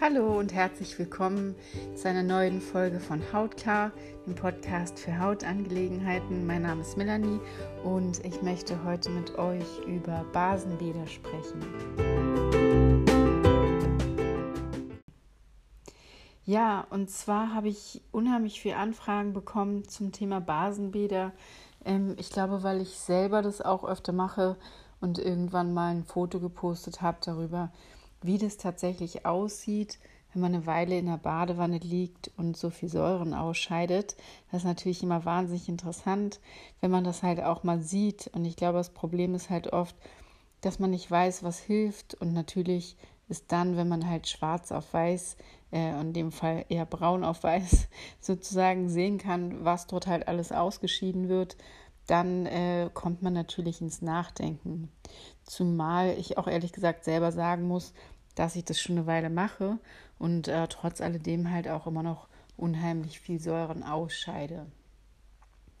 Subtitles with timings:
[0.00, 1.56] Hallo und herzlich willkommen
[1.96, 3.90] zu einer neuen Folge von Hautklar,
[4.24, 6.46] dem Podcast für Hautangelegenheiten.
[6.46, 7.40] Mein Name ist Melanie
[7.82, 11.58] und ich möchte heute mit euch über Basenbäder sprechen.
[16.44, 21.32] Ja, und zwar habe ich unheimlich viele Anfragen bekommen zum Thema Basenbäder.
[21.84, 24.56] Ähm, ich glaube, weil ich selber das auch öfter mache
[25.00, 27.72] und irgendwann mal ein Foto gepostet habe darüber,
[28.22, 29.98] wie das tatsächlich aussieht,
[30.32, 34.16] wenn man eine Weile in der Badewanne liegt und so viel Säuren ausscheidet.
[34.50, 36.40] Das ist natürlich immer wahnsinnig interessant,
[36.80, 38.30] wenn man das halt auch mal sieht.
[38.34, 39.96] Und ich glaube, das Problem ist halt oft,
[40.60, 42.14] dass man nicht weiß, was hilft.
[42.14, 42.96] Und natürlich
[43.28, 45.36] ist dann, wenn man halt schwarz auf weiß,
[45.72, 47.88] äh, in dem Fall eher braun auf weiß,
[48.20, 51.56] sozusagen sehen kann, was dort halt alles ausgeschieden wird,
[52.08, 54.90] dann äh, kommt man natürlich ins Nachdenken.
[55.44, 57.92] Zumal ich auch ehrlich gesagt selber sagen muss,
[58.34, 59.78] dass ich das schon eine Weile mache
[60.18, 64.66] und äh, trotz alledem halt auch immer noch unheimlich viel Säuren ausscheide.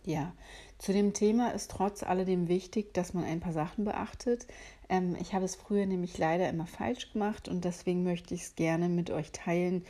[0.04, 0.32] Ja,
[0.78, 4.46] zu dem Thema ist trotz alledem wichtig, dass man ein paar Sachen beachtet.
[4.88, 8.54] Ähm, ich habe es früher nämlich leider immer falsch gemacht und deswegen möchte ich es
[8.54, 9.84] gerne mit euch teilen,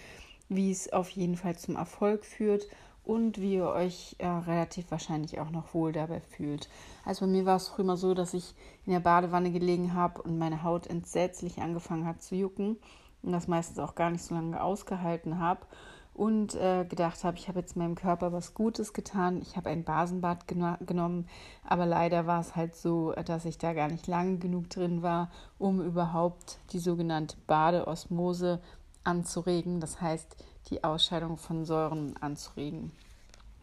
[0.48, 2.68] wie es auf jeden Fall zum Erfolg führt
[3.08, 6.68] und wie ihr euch äh, relativ wahrscheinlich auch noch wohl dabei fühlt.
[7.06, 10.20] Also bei mir war es früher mal so, dass ich in der Badewanne gelegen habe
[10.20, 12.76] und meine Haut entsetzlich angefangen hat zu jucken
[13.22, 15.60] und das meistens auch gar nicht so lange ausgehalten habe
[16.12, 19.40] und äh, gedacht habe, ich habe jetzt meinem Körper was Gutes getan.
[19.40, 21.28] Ich habe ein Basenbad geno genommen,
[21.64, 25.30] aber leider war es halt so, dass ich da gar nicht lang genug drin war,
[25.58, 28.60] um überhaupt die sogenannte Badeosmose
[29.02, 29.80] anzuregen.
[29.80, 30.36] Das heißt,
[30.70, 32.92] die Ausscheidung von Säuren anzuregen.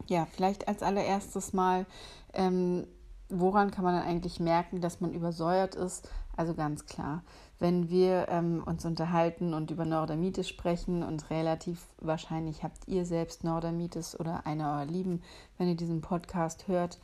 [0.06, 1.86] Ja, vielleicht als allererstes mal,
[2.32, 2.86] ähm,
[3.28, 6.08] woran kann man dann eigentlich merken, dass man übersäuert ist?
[6.36, 7.22] Also ganz klar,
[7.58, 13.42] wenn wir ähm, uns unterhalten und über Neurodermitis sprechen und relativ wahrscheinlich habt ihr selbst
[13.42, 15.22] Neurodermitis oder einer eurer Lieben,
[15.56, 16.98] wenn ihr diesen Podcast hört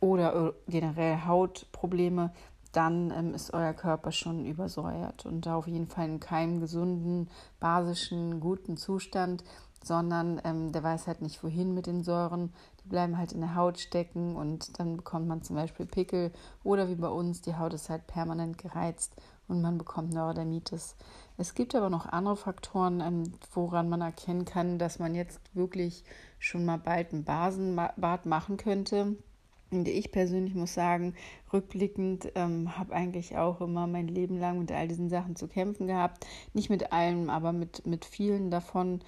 [0.00, 2.32] oder generell Hautprobleme,
[2.72, 7.28] dann ähm, ist euer Körper schon übersäuert und auf jeden Fall in keinem gesunden,
[7.60, 9.44] basischen, guten Zustand,
[9.84, 12.52] sondern ähm, der weiß halt nicht wohin mit den Säuren.
[12.82, 16.32] Die bleiben halt in der Haut stecken und dann bekommt man zum Beispiel Pickel
[16.64, 19.14] oder wie bei uns, die Haut ist halt permanent gereizt
[19.48, 20.96] und man bekommt Neurodermitis.
[21.36, 26.04] Es gibt aber noch andere Faktoren, ähm, woran man erkennen kann, dass man jetzt wirklich
[26.38, 29.16] schon mal bald ein Basenbad machen könnte.
[29.72, 31.14] Und ich persönlich muss sagen,
[31.52, 35.86] rückblickend ähm, habe eigentlich auch immer mein Leben lang mit all diesen Sachen zu kämpfen
[35.86, 36.26] gehabt.
[36.52, 39.00] Nicht mit allem, aber mit, mit vielen davon.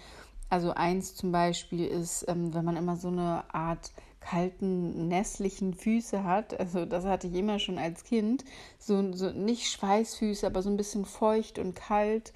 [0.48, 6.24] Also eins zum Beispiel ist, ähm, wenn man immer so eine Art kalten, nässlichen Füße
[6.24, 6.58] hat.
[6.58, 8.44] Also das hatte ich immer schon als Kind.
[8.78, 12.32] So, so nicht Schweißfüße, aber so ein bisschen feucht und kalt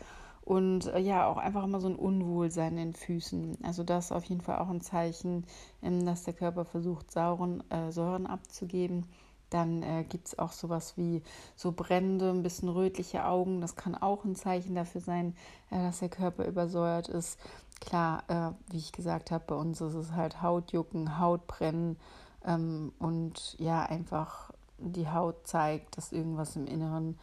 [0.48, 3.58] und äh, ja, auch einfach immer so ein Unwohlsein in den Füßen.
[3.62, 5.44] Also das ist auf jeden Fall auch ein Zeichen,
[5.82, 9.04] ähm, dass der Körper versucht, Sauren, äh, Säuren abzugeben.
[9.50, 11.22] Dann äh, gibt es auch sowas wie
[11.54, 13.60] so brennende, ein bisschen rötliche Augen.
[13.60, 15.36] Das kann auch ein Zeichen dafür sein,
[15.70, 17.38] äh, dass der Körper übersäuert ist.
[17.82, 21.98] Klar, äh, wie ich gesagt habe, bei uns ist es halt Hautjucken, Hautbrennen
[22.46, 27.18] ähm, und ja, einfach die Haut zeigt, dass irgendwas im Inneren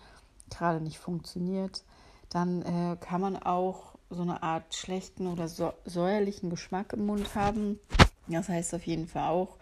[0.52, 1.84] gerade nicht funktioniert
[2.30, 7.80] dann äh, kann man auch so eine Art schlechten oder säuerlichen Geschmack im Mund haben.
[8.28, 9.58] Das heißt auf jeden Fall auch,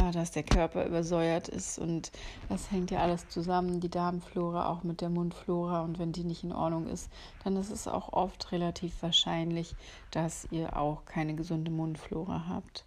[0.00, 2.12] äh, dass der Körper übersäuert ist und
[2.48, 6.44] das hängt ja alles zusammen, die Darmflora auch mit der Mundflora und wenn die nicht
[6.44, 7.10] in Ordnung ist,
[7.42, 9.74] dann ist es auch oft relativ wahrscheinlich,
[10.10, 12.84] dass ihr auch keine gesunde Mundflora habt.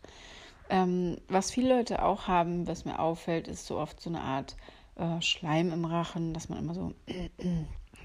[0.69, 4.57] Ähm, was viele Leute auch haben, was mir auffällt, ist so oft so eine Art
[4.95, 6.93] äh, Schleim im Rachen, dass man immer so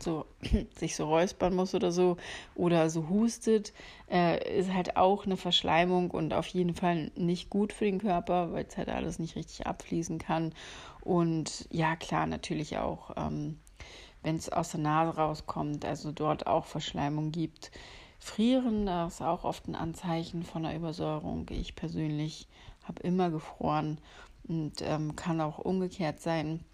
[0.03, 0.27] so
[0.77, 2.17] sich so räuspern muss oder so
[2.55, 3.73] oder so hustet,
[4.11, 8.53] äh, ist halt auch eine Verschleimung und auf jeden Fall nicht gut für den Körper,
[8.53, 10.55] weil es halt alles nicht richtig abfließen kann.
[11.01, 13.59] Und ja, klar, natürlich auch, ähm,
[14.23, 17.71] wenn es aus der Nase rauskommt, also dort auch Verschleimung gibt.
[18.19, 21.47] Frieren, das ist auch oft ein Anzeichen von einer Übersäuerung.
[21.51, 22.47] Ich persönlich
[22.85, 23.99] habe immer gefroren
[24.47, 26.65] und ähm, kann auch umgekehrt sein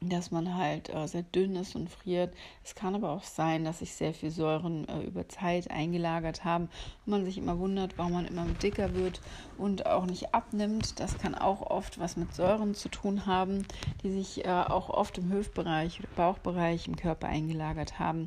[0.00, 2.34] dass man halt äh, sehr dünn ist und friert.
[2.62, 6.68] Es kann aber auch sein, dass sich sehr viel Säuren äh, über Zeit eingelagert haben
[7.04, 9.20] und man sich immer wundert, warum man immer dicker wird
[9.58, 11.00] und auch nicht abnimmt.
[11.00, 13.66] Das kann auch oft was mit Säuren zu tun haben,
[14.02, 18.26] die sich äh, auch oft im Hüftbereich Bauchbereich im Körper eingelagert haben.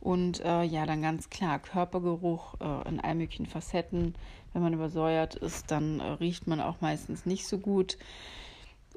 [0.00, 4.14] Und äh, ja, dann ganz klar, Körpergeruch äh, in all möglichen Facetten.
[4.52, 7.98] Wenn man übersäuert ist, dann äh, riecht man auch meistens nicht so gut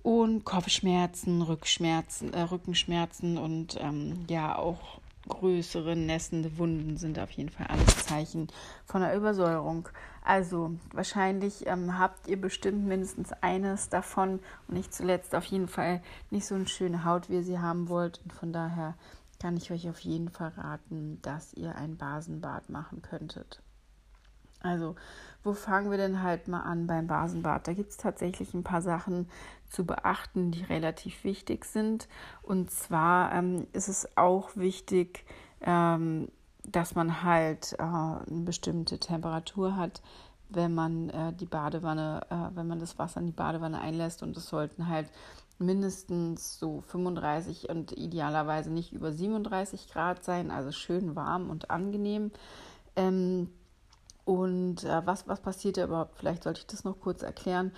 [0.04, 7.50] und Kopfschmerzen, Rückschmerzen, äh, Rückenschmerzen und ähm, ja auch größere nässende Wunden sind auf jeden
[7.50, 8.50] Fall alles Zeichen
[8.86, 9.88] von einer Übersäuerung.
[10.24, 16.02] Also wahrscheinlich ähm, habt ihr bestimmt mindestens eines davon und nicht zuletzt auf jeden Fall
[16.30, 18.20] nicht so eine schöne Haut, wie ihr sie haben wollt.
[18.24, 18.96] Und von daher
[19.42, 23.62] kann ich euch auf jeden Fall raten, dass ihr ein Basenbad machen könntet.
[24.63, 24.95] Also,
[25.44, 27.68] wo fangen wir denn halt mal an beim Basenbad?
[27.68, 29.30] Da gibt es tatsächlich ein paar Sachen
[29.69, 32.07] zu beachten, die relativ wichtig sind.
[32.42, 35.25] Und zwar ähm, ist es auch wichtig,
[35.62, 36.30] ähm,
[36.65, 40.01] dass man halt äh, eine bestimmte Temperatur hat,
[40.48, 44.24] wenn man äh, die Badewanne, äh, wenn man das Wasser in die Badewanne einlässt.
[44.24, 45.10] Und es sollten halt
[45.60, 52.31] mindestens so 35 und idealerweise nicht über 37 Grad sein, also schön warm und angenehm.
[52.95, 53.50] Ähm,
[54.25, 56.18] und äh, was, was passiert da überhaupt?
[56.18, 57.72] Vielleicht sollte ich das noch kurz erklären.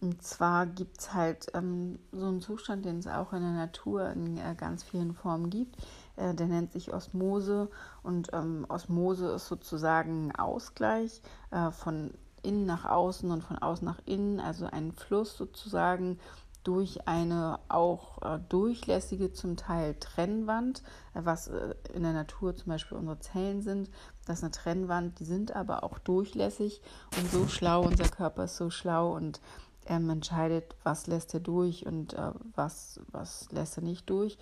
[0.00, 4.10] Und zwar gibt es halt ähm, so einen Zustand, den es auch in der Natur
[4.10, 5.76] in äh, ganz vielen Formen gibt.
[6.16, 7.70] Äh, der nennt sich Osmose.
[8.02, 11.22] Und ähm, Osmose ist sozusagen Ausgleich
[11.52, 12.12] äh, von
[12.42, 16.18] innen nach außen und von außen nach innen, also ein Fluss sozusagen
[16.64, 20.82] durch eine auch äh, durchlässige zum Teil Trennwand,
[21.14, 23.90] äh, was äh, in der Natur zum Beispiel unsere Zellen sind.
[24.26, 26.80] Das ist eine Trennwand, die sind aber auch durchlässig
[27.18, 29.40] und so schlau, unser Körper ist so schlau und
[29.86, 34.38] ähm, entscheidet, was lässt er durch und äh, was, was lässt er nicht durch.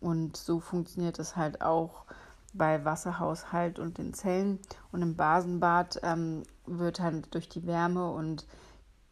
[0.00, 2.04] Und so funktioniert es halt auch
[2.52, 4.58] bei Wasserhaushalt und den Zellen.
[4.90, 8.46] Und im Basenbad ähm, wird halt durch die Wärme und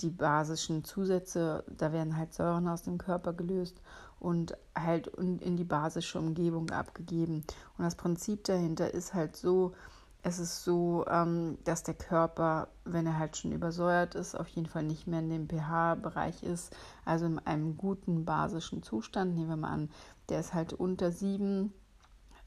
[0.01, 3.81] die basischen Zusätze, da werden halt Säuren aus dem Körper gelöst
[4.21, 7.45] und halt in die basische Umgebung abgegeben.
[7.77, 9.75] Und das Prinzip dahinter ist halt so,
[10.23, 14.67] es ist so, ähm, dass der Körper, wenn er halt schon übersäuert ist, auf jeden
[14.67, 19.35] Fall nicht mehr in dem pH-Bereich ist, also in einem guten basischen Zustand.
[19.35, 19.91] Nehmen wir mal an,
[20.29, 21.73] der ist halt unter sieben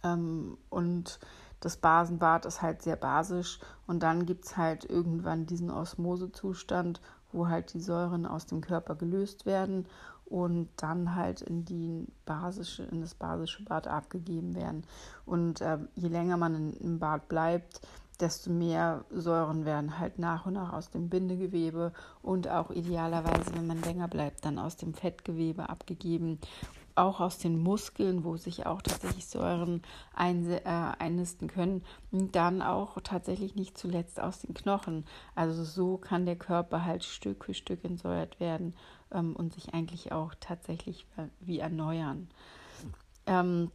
[0.04, 1.20] ähm, und
[1.62, 7.02] das Basenbad ist halt sehr basisch und dann gibt es halt irgendwann diesen Osmosezustand,
[7.32, 9.88] wo halt die Säuren aus dem Körper gelöst werden
[10.32, 14.84] und dann halt in die basische, in das basische Bad abgegeben werden.
[15.26, 17.82] Und äh, je länger man in, im Bad bleibt,
[18.22, 21.92] desto mehr Säuren werden halt nach und nach aus dem Bindegewebe
[22.22, 26.40] und auch idealerweise, wenn man länger bleibt, dann aus dem Fettgewebe abgegeben
[26.96, 29.82] auch aus den Muskeln, wo sich auch tatsächlich Säuren
[30.14, 35.06] ein, äh, einnisten können, und dann auch tatsächlich nicht zuletzt aus den Knochen.
[35.36, 38.76] Also so kann der Körper halt Stück für Stück entsäuert werden
[39.12, 41.06] ähm, und sich eigentlich auch tatsächlich
[41.40, 42.28] wie erneuern.
[43.26, 43.72] Ähm,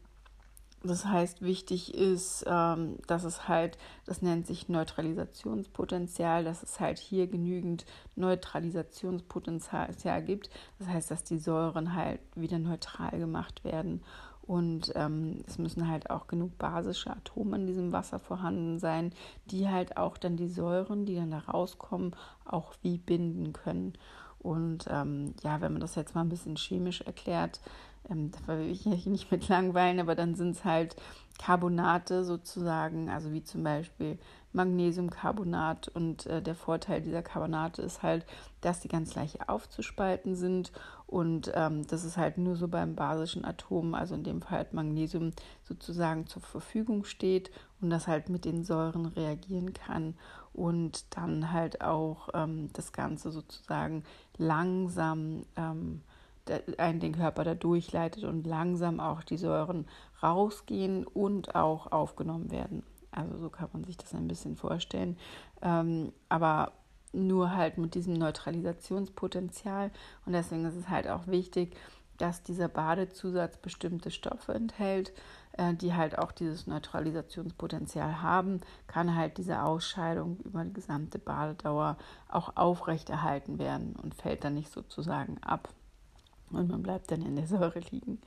[0.86, 6.98] das heißt, wichtig ist, ähm, dass es halt, das nennt sich Neutralisationspotenzial, dass es halt
[6.98, 7.84] hier genügend
[8.14, 10.50] Neutralisationspotenzial gibt.
[10.78, 14.02] Das heißt, dass die Säuren halt wieder neutral gemacht werden.
[14.42, 19.12] Und ähm, es müssen halt auch genug basische Atome in diesem Wasser vorhanden sein,
[19.46, 23.94] die halt auch dann die Säuren, die dann da rauskommen, auch wie binden können.
[24.38, 27.60] Und ähm, ja, wenn man das jetzt mal ein bisschen chemisch erklärt,
[28.08, 30.96] ähm, da will ich mich nicht mit langweilen, aber dann sind es halt
[31.38, 34.18] Carbonate sozusagen, also wie zum Beispiel
[34.56, 35.88] Magnesiumcarbonat.
[35.88, 38.26] Und äh, der Vorteil dieser Carbonate ist halt,
[38.60, 40.72] dass die ganz leicht aufzuspalten sind.
[41.06, 44.72] Und ähm, das ist halt nur so beim basischen Atom, also in dem Fall halt
[44.72, 45.30] Magnesium
[45.62, 50.14] sozusagen zur Verfügung steht und das halt mit den Säuren reagieren kann
[50.52, 54.02] und dann halt auch ähm, das Ganze sozusagen
[54.38, 56.00] langsam ähm,
[56.78, 59.86] einen den Körper da durchleitet und langsam auch die Säuren
[60.22, 62.82] rausgehen und auch aufgenommen werden.
[63.16, 65.18] Also so kann man sich das ein bisschen vorstellen.
[65.62, 66.72] Ähm, aber
[67.12, 69.90] nur halt mit diesem Neutralisationspotenzial.
[70.24, 71.76] Und deswegen ist es halt auch wichtig,
[72.18, 75.12] dass dieser Badezusatz bestimmte Stoffe enthält,
[75.52, 81.96] äh, die halt auch dieses Neutralisationspotenzial haben, kann halt diese Ausscheidung über die gesamte Badedauer
[82.28, 85.68] auch aufrechterhalten werden und fällt dann nicht sozusagen ab
[86.50, 88.20] und man bleibt dann in der Säure liegen.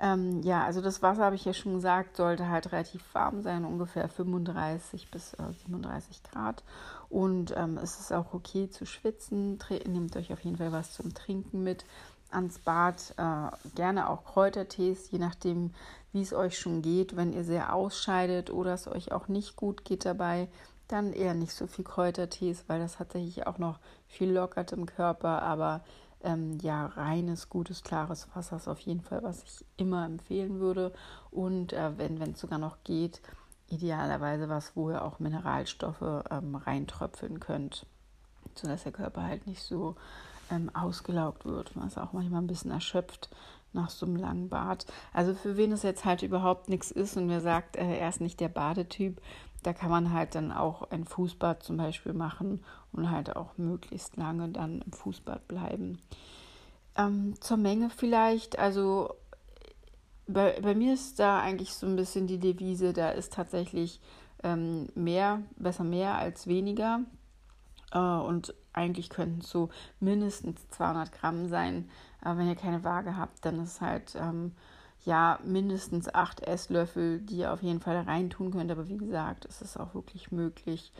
[0.00, 3.64] Ähm, ja, also das Wasser, habe ich ja schon gesagt, sollte halt relativ warm sein,
[3.64, 6.64] ungefähr 35 bis äh, 37 Grad.
[7.08, 9.58] Und ähm, es ist auch okay zu schwitzen.
[9.86, 11.84] Nehmt euch auf jeden Fall was zum Trinken mit
[12.30, 13.14] ans Bad.
[13.16, 15.72] Äh, gerne auch Kräutertees, je nachdem,
[16.12, 17.16] wie es euch schon geht.
[17.16, 20.48] Wenn ihr sehr ausscheidet oder es euch auch nicht gut geht dabei,
[20.88, 25.42] dann eher nicht so viel Kräutertees, weil das tatsächlich auch noch viel lockert im Körper.
[25.42, 25.82] Aber
[26.24, 30.92] ähm, ja, reines, gutes, klares Wasser ist auf jeden Fall, was ich immer empfehlen würde.
[31.30, 33.20] Und äh, wenn es sogar noch geht,
[33.68, 37.86] idealerweise was, wo ihr auch Mineralstoffe ähm, reintröpfeln könnt,
[38.54, 39.96] sodass der Körper halt nicht so
[40.50, 41.74] ähm, ausgelaugt wird.
[41.76, 43.30] Man ist auch manchmal ein bisschen erschöpft,
[43.72, 44.86] nach so einem langen Bad.
[45.12, 48.20] Also für wen es jetzt halt überhaupt nichts ist und wer sagt, äh, er ist
[48.20, 49.20] nicht der Badetyp,
[49.62, 52.62] da kann man halt dann auch ein Fußbad zum Beispiel machen
[52.94, 55.98] und halt auch möglichst lange dann im Fußbad bleiben.
[56.96, 59.14] Ähm, zur Menge vielleicht, also
[60.26, 64.00] bei, bei mir ist da eigentlich so ein bisschen die Devise, da ist tatsächlich
[64.42, 67.00] ähm, mehr, besser mehr als weniger.
[67.92, 69.70] Äh, und eigentlich könnten es so
[70.00, 71.88] mindestens 200 Gramm sein.
[72.20, 74.52] Aber wenn ihr keine Waage habt, dann ist halt ähm,
[75.04, 78.70] ja mindestens 8 Esslöffel, die ihr auf jeden Fall da rein tun könnt.
[78.70, 80.92] Aber wie gesagt, es ist auch wirklich möglich,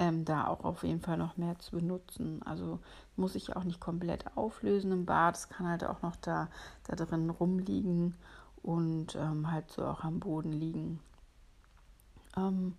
[0.00, 2.42] ähm, da auch auf jeden Fall noch mehr zu benutzen.
[2.42, 2.80] Also
[3.16, 5.36] muss ich auch nicht komplett auflösen im Bad.
[5.36, 6.48] Es kann halt auch noch da,
[6.88, 8.16] da drin rumliegen
[8.62, 11.00] und ähm, halt so auch am Boden liegen.
[12.36, 12.74] Ähm,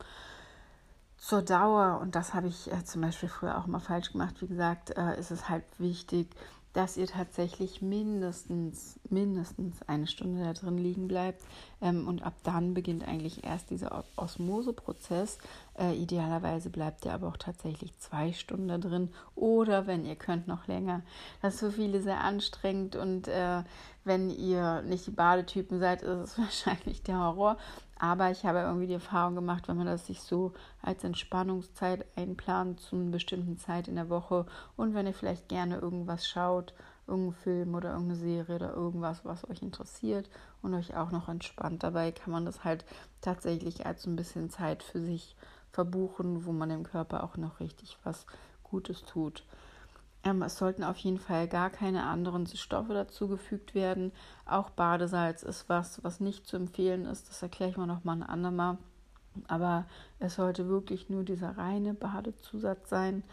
[1.17, 4.47] zur Dauer, und das habe ich äh, zum Beispiel früher auch mal falsch gemacht, wie
[4.47, 6.35] gesagt, äh, ist es halt wichtig,
[6.73, 11.43] dass ihr tatsächlich mindestens, mindestens eine Stunde da drin liegen bleibt.
[11.81, 15.37] Ähm, und ab dann beginnt eigentlich erst dieser Osmoseprozess.
[15.79, 20.47] Äh, idealerweise bleibt ihr aber auch tatsächlich zwei Stunden da drin oder wenn ihr könnt
[20.47, 21.01] noch länger.
[21.41, 23.63] Das ist für viele sehr anstrengend und äh,
[24.03, 27.57] wenn ihr nicht die Badetypen seid, ist es wahrscheinlich der Horror.
[27.97, 32.79] Aber ich habe irgendwie die Erfahrung gemacht, wenn man das sich so als Entspannungszeit einplant
[32.79, 36.73] zu einer bestimmten Zeit in der Woche und wenn ihr vielleicht gerne irgendwas schaut,
[37.07, 40.29] irgendeinen Film oder irgendeine Serie oder irgendwas, was euch interessiert
[40.61, 42.85] und euch auch noch entspannt dabei, kann man das halt
[43.21, 45.35] tatsächlich als so ein bisschen Zeit für sich
[45.71, 48.25] verbuchen, wo man dem Körper auch noch richtig was
[48.63, 49.43] Gutes tut.
[50.23, 54.11] Ähm, es sollten auf jeden Fall gar keine anderen Stoffe dazugefügt werden.
[54.45, 57.29] Auch Badesalz ist was, was nicht zu empfehlen ist.
[57.29, 58.77] Das erkläre ich mal ein andermal.
[59.47, 59.85] Aber
[60.19, 63.23] es sollte wirklich nur dieser reine Badezusatz sein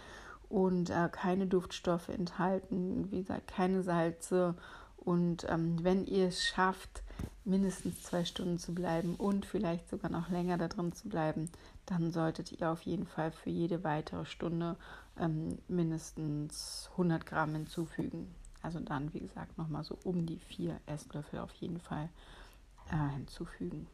[0.48, 4.54] und äh, keine Duftstoffe enthalten, wie gesagt, keine Salze.
[4.96, 7.02] Und ähm, wenn ihr es schafft,
[7.44, 11.50] mindestens zwei Stunden zu bleiben und vielleicht sogar noch länger da drin zu bleiben,
[11.86, 14.76] dann solltet ihr auf jeden Fall für jede weitere Stunde
[15.18, 18.34] ähm, mindestens 100 Gramm hinzufügen.
[18.62, 22.08] Also dann, wie gesagt, nochmal so um die vier Esslöffel auf jeden Fall
[22.90, 23.86] äh, hinzufügen.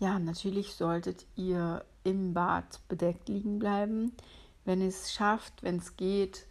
[0.00, 4.12] Ja, natürlich solltet ihr im Bad bedeckt liegen bleiben.
[4.64, 6.47] Wenn es schafft, wenn es geht,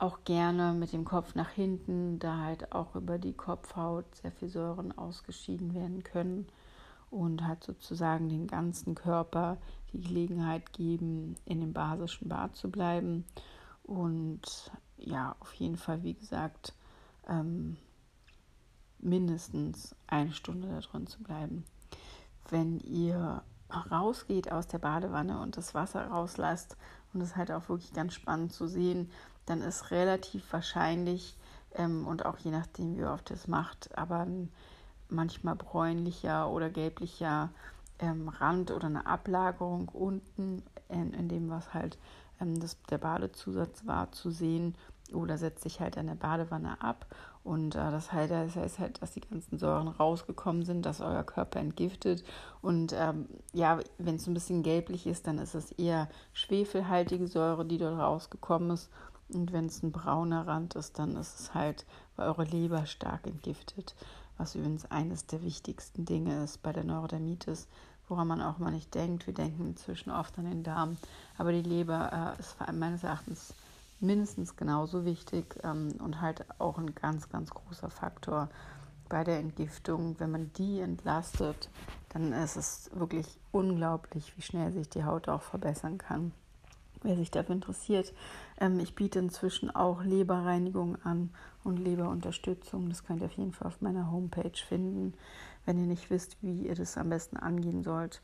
[0.00, 4.48] auch gerne mit dem Kopf nach hinten, da halt auch über die Kopfhaut sehr viel
[4.48, 6.46] Säuren ausgeschieden werden können
[7.10, 9.58] und halt sozusagen den ganzen Körper
[9.92, 13.24] die Gelegenheit geben, in dem basischen Bad zu bleiben.
[13.82, 16.74] Und ja, auf jeden Fall, wie gesagt,
[17.28, 17.76] ähm,
[18.98, 21.64] mindestens eine Stunde da drin zu bleiben.
[22.48, 23.42] Wenn ihr
[23.90, 26.76] rausgeht aus der Badewanne und das Wasser rauslasst,
[27.12, 29.10] und ist halt auch wirklich ganz spannend zu sehen,
[29.50, 31.36] dann ist relativ wahrscheinlich
[31.74, 34.50] ähm, und auch je nachdem, wie oft es macht, aber ein
[35.08, 37.50] manchmal bräunlicher oder gelblicher
[37.98, 41.98] ähm, Rand oder eine Ablagerung unten in, in dem, was halt
[42.40, 44.74] ähm, das, der Badezusatz war, zu sehen
[45.12, 47.06] oder setzt sich halt an der Badewanne ab.
[47.42, 51.24] Und äh, das, halt, das heißt halt, dass die ganzen Säuren rausgekommen sind, dass euer
[51.24, 52.22] Körper entgiftet.
[52.62, 57.64] Und ähm, ja, wenn es ein bisschen gelblich ist, dann ist es eher schwefelhaltige Säure,
[57.64, 58.90] die dort rausgekommen ist.
[59.34, 63.26] Und wenn es ein brauner Rand ist, dann ist es halt, weil eure Leber stark
[63.26, 63.94] entgiftet
[64.40, 67.68] was übrigens eines der wichtigsten Dinge ist bei der Neurodermitis,
[68.08, 69.26] woran man auch mal nicht denkt.
[69.26, 70.96] Wir denken inzwischen oft an den Darm,
[71.36, 73.54] aber die Leber äh, ist meines Erachtens
[74.00, 78.48] mindestens genauso wichtig ähm, und halt auch ein ganz, ganz großer Faktor
[79.10, 80.18] bei der Entgiftung.
[80.18, 81.68] Wenn man die entlastet,
[82.08, 86.32] dann ist es wirklich unglaublich, wie schnell sich die Haut auch verbessern kann
[87.02, 88.12] wer sich dafür interessiert.
[88.58, 91.30] Ähm, ich biete inzwischen auch Leberreinigung an
[91.64, 92.88] und Leberunterstützung.
[92.88, 95.14] Das könnt ihr auf jeden Fall auf meiner Homepage finden,
[95.66, 98.20] wenn ihr nicht wisst, wie ihr das am besten angehen sollt.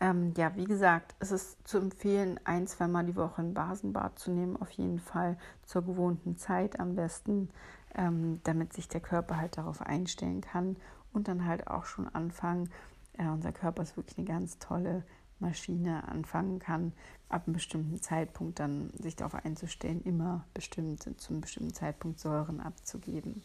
[0.00, 4.32] Ähm, ja, wie gesagt, es ist zu empfehlen, ein, zweimal die Woche ein Basenbad zu
[4.32, 7.50] nehmen, auf jeden Fall zur gewohnten Zeit am besten,
[7.94, 10.76] ähm, damit sich der Körper halt darauf einstellen kann
[11.12, 12.68] und dann halt auch schon anfangen.
[13.16, 15.04] Äh, unser Körper ist wirklich eine ganz tolle
[15.42, 16.92] Maschine anfangen kann,
[17.28, 23.42] ab einem bestimmten Zeitpunkt dann sich darauf einzustellen, immer bestimmt zum bestimmten Zeitpunkt Säuren abzugeben.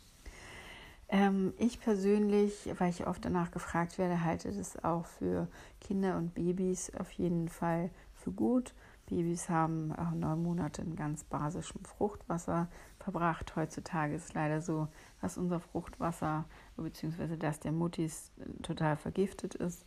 [1.10, 5.48] Ähm, ich persönlich, weil ich oft danach gefragt werde, halte das auch für
[5.82, 8.74] Kinder und Babys auf jeden Fall für gut.
[9.06, 12.68] Babys haben auch neun Monate in ganz basischem Fruchtwasser
[13.00, 13.56] verbracht.
[13.56, 14.90] Heutzutage ist leider so,
[15.22, 16.44] dass unser Fruchtwasser
[16.76, 17.38] bzw.
[17.38, 18.32] das der Muttis
[18.64, 19.86] total vergiftet ist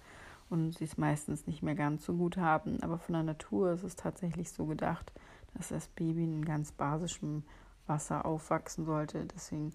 [0.50, 2.82] und sie es meistens nicht mehr ganz so gut haben.
[2.82, 5.12] Aber von der Natur ist es tatsächlich so gedacht,
[5.54, 7.44] dass das Baby in ganz basischem
[7.86, 9.26] Wasser aufwachsen sollte.
[9.26, 9.72] Deswegen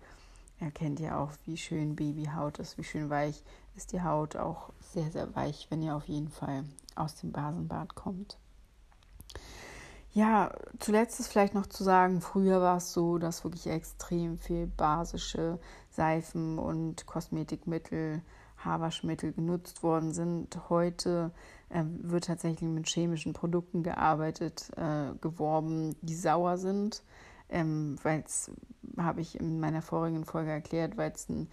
[0.59, 3.43] erkennt ihr auch, wie schön Babyhaut ist, wie schön weich
[3.75, 4.35] ist die Haut.
[4.35, 6.63] Auch sehr, sehr weich, wenn ihr auf jeden Fall
[6.95, 8.37] aus dem Basenbad kommt.
[10.13, 14.65] Ja, zuletzt ist vielleicht noch zu sagen, früher war es so, dass wirklich extrem viel
[14.65, 18.21] basische Seifen und Kosmetikmittel,
[18.65, 20.69] Haarwaschmittel genutzt worden sind.
[20.69, 21.31] Heute
[21.69, 27.03] äh, wird tatsächlich mit chemischen Produkten gearbeitet, äh, geworben, die sauer sind,
[27.49, 28.51] ähm, weil es,
[28.97, 31.47] habe ich in meiner vorigen Folge erklärt, weil es ein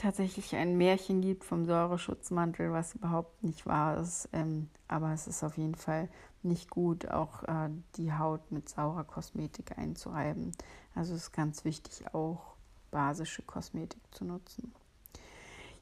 [0.00, 4.30] tatsächlich ein Märchen gibt vom Säureschutzmantel, was überhaupt nicht wahr ist.
[4.32, 6.08] Ähm, aber es ist auf jeden Fall
[6.42, 10.52] nicht gut, auch äh, die Haut mit saurer Kosmetik einzureiben.
[10.94, 12.54] Also es ist ganz wichtig, auch
[12.90, 14.72] basische Kosmetik zu nutzen.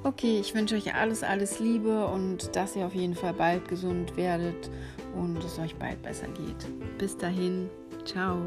[0.02, 4.16] Okay, ich wünsche euch alles, alles Liebe und dass ihr auf jeden Fall bald gesund
[4.16, 4.70] werdet
[5.14, 6.66] und es euch bald besser geht.
[6.98, 7.68] Bis dahin,
[8.04, 8.46] ciao.